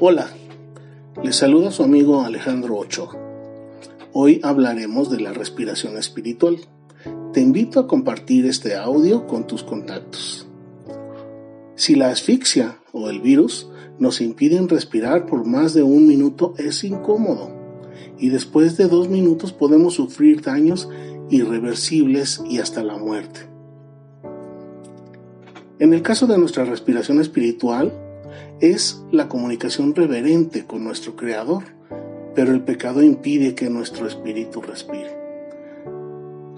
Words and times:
Hola, 0.00 0.28
les 1.22 1.36
saluda 1.36 1.70
su 1.70 1.84
amigo 1.84 2.22
Alejandro 2.22 2.76
Ochoa. 2.76 3.16
Hoy 4.12 4.40
hablaremos 4.42 5.08
de 5.08 5.20
la 5.20 5.32
respiración 5.32 5.96
espiritual. 5.96 6.58
Te 7.32 7.40
invito 7.40 7.78
a 7.78 7.86
compartir 7.86 8.44
este 8.46 8.74
audio 8.74 9.28
con 9.28 9.46
tus 9.46 9.62
contactos. 9.62 10.48
Si 11.76 11.94
la 11.94 12.08
asfixia 12.08 12.80
o 12.92 13.08
el 13.08 13.20
virus 13.20 13.70
nos 14.00 14.20
impiden 14.20 14.68
respirar 14.68 15.26
por 15.26 15.46
más 15.46 15.74
de 15.74 15.84
un 15.84 16.08
minuto 16.08 16.54
es 16.58 16.82
incómodo 16.82 17.52
y 18.18 18.30
después 18.30 18.76
de 18.76 18.88
dos 18.88 19.08
minutos 19.08 19.52
podemos 19.52 19.94
sufrir 19.94 20.42
daños 20.42 20.88
irreversibles 21.30 22.42
y 22.50 22.58
hasta 22.58 22.82
la 22.82 22.96
muerte. 22.96 23.48
En 25.78 25.94
el 25.94 26.02
caso 26.02 26.26
de 26.26 26.36
nuestra 26.36 26.64
respiración 26.64 27.20
espiritual, 27.20 27.92
es 28.60 29.02
la 29.10 29.28
comunicación 29.28 29.94
reverente 29.94 30.64
con 30.64 30.84
nuestro 30.84 31.16
Creador, 31.16 31.64
pero 32.34 32.52
el 32.52 32.62
pecado 32.62 33.02
impide 33.02 33.54
que 33.54 33.70
nuestro 33.70 34.06
espíritu 34.06 34.60
respire. 34.60 35.14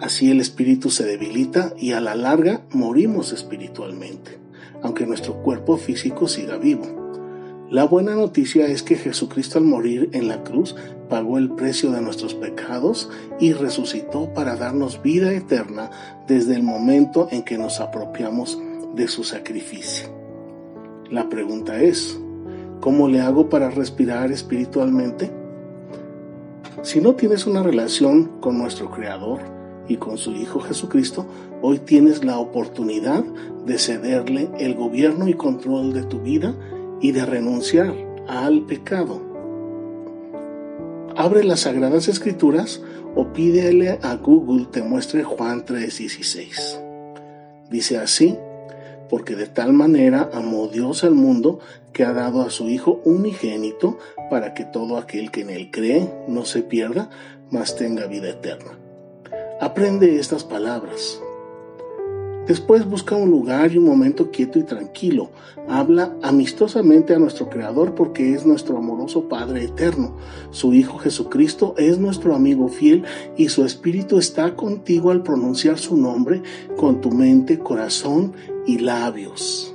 Así 0.01 0.31
el 0.31 0.41
espíritu 0.41 0.91
se 0.91 1.05
debilita 1.05 1.73
y 1.79 1.93
a 1.93 2.01
la 2.01 2.15
larga 2.15 2.63
morimos 2.71 3.33
espiritualmente, 3.33 4.39
aunque 4.83 5.07
nuestro 5.07 5.43
cuerpo 5.43 5.77
físico 5.77 6.29
siga 6.29 6.59
vivo. 6.59 7.07
La 7.71 7.85
buena 7.85 8.15
noticia 8.15 8.67
es 8.67 8.83
que 8.83 8.95
Jesucristo 8.95 9.59
al 9.59 9.65
morir 9.65 10.11
en 10.13 10.29
la 10.29 10.45
cruz 10.45 10.77
pagó 11.09 11.39
el 11.39 11.51
precio 11.51 11.91
de 11.91 12.01
nuestros 12.01 12.35
pecados 12.35 13.11
y 13.41 13.55
resucitó 13.55 14.33
para 14.35 14.55
darnos 14.55 15.03
vida 15.03 15.33
eterna 15.33 15.91
desde 16.29 16.55
el 16.55 16.63
momento 16.63 17.27
en 17.33 17.43
que 17.43 17.59
nos 17.59 17.81
apropiamos 17.81 18.59
de 18.95 19.09
su 19.09 19.25
sacrificio. 19.25 20.26
La 21.11 21.29
pregunta 21.29 21.81
es, 21.81 22.19
¿cómo 22.81 23.09
le 23.09 23.21
hago 23.21 23.49
para 23.49 23.71
respirar 23.71 24.33
espiritualmente? 24.33 25.31
Si 26.83 27.01
no 27.01 27.15
tienes 27.15 27.47
una 27.47 27.63
relación 27.63 28.41
con 28.41 28.59
nuestro 28.59 28.91
Creador 28.91 29.41
y 29.89 29.99
con 29.99 30.19
su 30.19 30.33
Hijo 30.33 30.61
Jesucristo, 30.61 31.27
hoy 31.63 31.79
tienes 31.79 32.25
la 32.25 32.39
oportunidad 32.39 33.25
de 33.65 33.79
cederle 33.79 34.51
el 34.59 34.75
gobierno 34.75 35.29
y 35.29 35.35
control 35.35 35.93
de 35.93 36.03
tu 36.03 36.21
vida 36.21 36.55
y 37.01 37.13
de 37.13 37.25
renunciar 37.25 37.95
al 38.27 38.63
pecado. 38.63 39.21
Abre 41.17 41.45
las 41.45 41.61
Sagradas 41.61 42.09
Escrituras 42.09 42.83
o 43.15 43.33
pídele 43.33 43.99
a 44.03 44.17
Google 44.17 44.67
te 44.71 44.83
muestre 44.83 45.23
Juan 45.23 45.65
3:16. 45.65 46.81
Dice 47.71 47.99
así, 47.99 48.37
porque 49.09 49.37
de 49.37 49.47
tal 49.47 49.73
manera 49.73 50.31
amó 50.33 50.69
Dios 50.69 51.05
al 51.05 51.15
mundo 51.15 51.61
que 51.93 52.05
ha 52.05 52.13
dado 52.13 52.43
a 52.43 52.51
su 52.51 52.69
Hijo 52.69 53.01
unigénito 53.05 53.99
para 54.31 54.55
que 54.55 54.65
todo 54.65 54.97
aquel 54.99 55.31
que 55.31 55.43
en 55.43 55.51
él 55.51 55.71
cree 55.71 56.11
no 56.29 56.45
se 56.45 56.63
pierda, 56.63 57.11
mas 57.51 57.77
tenga 57.77 58.07
vida 58.07 58.31
eterna. 58.31 58.79
Aprende 59.61 60.19
estas 60.19 60.45
palabras. 60.45 61.21
Después 62.47 62.89
busca 62.89 63.17
un 63.17 63.31
lugar 63.31 63.73
y 63.73 63.79
un 63.79 63.85
momento 63.85 64.31
quieto 64.31 64.59
y 64.59 64.63
tranquilo. 64.63 65.31
Habla 65.69 66.17
amistosamente 66.23 67.13
a 67.13 67.19
nuestro 67.19 67.49
Creador 67.51 67.95
porque 67.95 68.35
es 68.35 68.47
nuestro 68.47 68.79
amoroso 68.79 69.29
Padre 69.29 69.65
eterno. 69.65 70.17
Su 70.51 70.73
Hijo 70.73 70.99
Jesucristo 70.99 71.75
es 71.77 71.99
nuestro 71.99 72.37
amigo 72.37 72.69
fiel 72.69 73.05
y 73.37 73.49
su 73.49 73.65
Espíritu 73.65 74.19
está 74.19 74.55
contigo 74.55 75.11
al 75.11 75.25
pronunciar 75.25 75.79
su 75.79 75.97
nombre 75.97 76.43
con 76.77 77.01
tu 77.01 77.11
mente, 77.11 77.59
corazón 77.59 78.33
y 78.65 78.79
labios. 78.79 79.75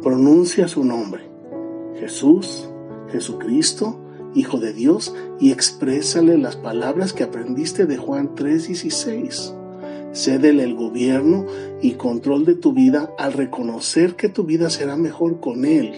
Pronuncia 0.00 0.68
su 0.68 0.84
nombre. 0.84 1.28
Jesús, 1.98 2.68
Jesucristo, 3.10 4.00
Hijo 4.34 4.58
de 4.58 4.72
Dios, 4.72 5.14
y 5.40 5.52
exprésale 5.52 6.38
las 6.38 6.56
palabras 6.56 7.12
que 7.12 7.22
aprendiste 7.22 7.86
de 7.86 7.96
Juan 7.96 8.34
3:16. 8.34 9.63
Cédele 10.14 10.62
el 10.62 10.76
gobierno 10.76 11.44
y 11.82 11.94
control 11.94 12.44
de 12.44 12.54
tu 12.54 12.72
vida 12.72 13.12
al 13.18 13.32
reconocer 13.32 14.14
que 14.14 14.28
tu 14.28 14.44
vida 14.44 14.70
será 14.70 14.96
mejor 14.96 15.40
con 15.40 15.64
Él. 15.64 15.92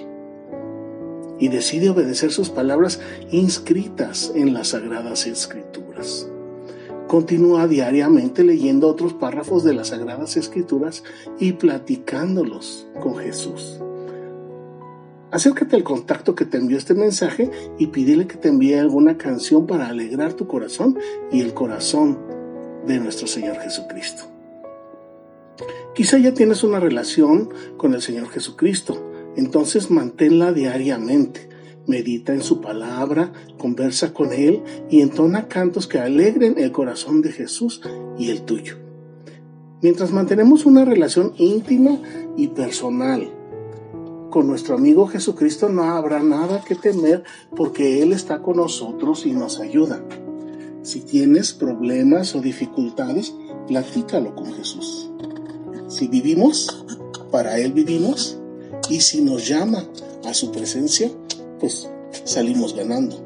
Y 1.38 1.48
decide 1.48 1.90
obedecer 1.90 2.32
sus 2.32 2.48
palabras 2.48 2.98
inscritas 3.30 4.32
en 4.34 4.54
las 4.54 4.68
sagradas 4.68 5.26
escrituras. 5.26 6.30
Continúa 7.08 7.68
diariamente 7.68 8.42
leyendo 8.42 8.88
otros 8.88 9.12
párrafos 9.12 9.62
de 9.64 9.74
las 9.74 9.88
sagradas 9.88 10.38
escrituras 10.38 11.04
y 11.38 11.52
platicándolos 11.52 12.88
con 13.00 13.16
Jesús. 13.16 13.80
Acércate 15.30 15.76
al 15.76 15.84
contacto 15.84 16.34
que 16.34 16.46
te 16.46 16.56
envió 16.56 16.78
este 16.78 16.94
mensaje 16.94 17.50
y 17.78 17.88
pídele 17.88 18.26
que 18.26 18.38
te 18.38 18.48
envíe 18.48 18.74
alguna 18.74 19.18
canción 19.18 19.66
para 19.66 19.88
alegrar 19.88 20.32
tu 20.32 20.46
corazón 20.46 20.98
y 21.30 21.42
el 21.42 21.52
corazón 21.52 22.25
de 22.86 22.98
nuestro 22.98 23.26
Señor 23.26 23.58
Jesucristo. 23.58 24.24
Quizá 25.94 26.18
ya 26.18 26.34
tienes 26.34 26.62
una 26.62 26.78
relación 26.78 27.48
con 27.76 27.94
el 27.94 28.02
Señor 28.02 28.28
Jesucristo, 28.28 29.02
entonces 29.36 29.90
manténla 29.90 30.52
diariamente. 30.52 31.48
Medita 31.86 32.34
en 32.34 32.42
su 32.42 32.60
palabra, 32.60 33.32
conversa 33.58 34.12
con 34.12 34.32
Él 34.32 34.62
y 34.90 35.00
entona 35.00 35.46
cantos 35.46 35.86
que 35.86 35.98
alegren 35.98 36.58
el 36.58 36.72
corazón 36.72 37.22
de 37.22 37.32
Jesús 37.32 37.80
y 38.18 38.30
el 38.30 38.42
tuyo. 38.42 38.76
Mientras 39.82 40.10
mantenemos 40.10 40.66
una 40.66 40.84
relación 40.84 41.32
íntima 41.36 41.98
y 42.36 42.48
personal 42.48 43.30
con 44.30 44.48
nuestro 44.48 44.74
amigo 44.74 45.06
Jesucristo, 45.06 45.68
no 45.68 45.84
habrá 45.84 46.22
nada 46.22 46.62
que 46.62 46.74
temer 46.74 47.24
porque 47.54 48.02
Él 48.02 48.12
está 48.12 48.42
con 48.42 48.56
nosotros 48.56 49.24
y 49.24 49.32
nos 49.32 49.60
ayuda. 49.60 50.02
Si 50.86 51.00
tienes 51.00 51.52
problemas 51.52 52.36
o 52.36 52.40
dificultades, 52.40 53.34
platícalo 53.66 54.36
con 54.36 54.54
Jesús. 54.54 55.10
Si 55.88 56.06
vivimos, 56.06 56.86
para 57.32 57.58
Él 57.58 57.72
vivimos, 57.72 58.38
y 58.88 59.00
si 59.00 59.20
nos 59.20 59.48
llama 59.48 59.84
a 60.24 60.32
su 60.32 60.52
presencia, 60.52 61.10
pues 61.58 61.90
salimos 62.22 62.76
ganando. 62.76 63.20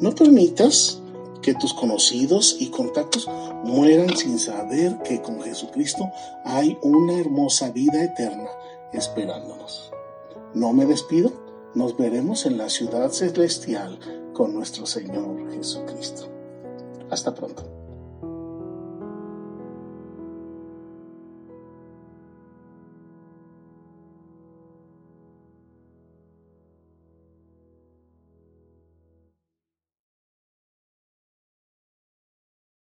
No 0.00 0.16
permitas 0.16 1.00
que 1.42 1.54
tus 1.54 1.72
conocidos 1.72 2.56
y 2.58 2.70
contactos 2.70 3.28
mueran 3.62 4.16
sin 4.16 4.40
saber 4.40 4.98
que 5.04 5.22
con 5.22 5.40
Jesucristo 5.42 6.10
hay 6.44 6.76
una 6.82 7.20
hermosa 7.20 7.70
vida 7.70 8.02
eterna 8.02 8.48
esperándonos. 8.92 9.92
No 10.54 10.72
me 10.72 10.86
despido, 10.86 11.45
nos 11.76 11.94
veremos 11.94 12.46
en 12.46 12.56
la 12.56 12.70
ciudad 12.70 13.10
celestial 13.10 13.98
con 14.32 14.54
nuestro 14.54 14.86
Señor 14.86 15.52
Jesucristo. 15.52 16.26
Hasta 17.10 17.34
pronto. 17.34 17.85